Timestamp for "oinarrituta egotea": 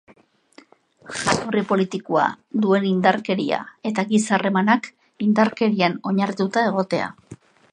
6.13-7.13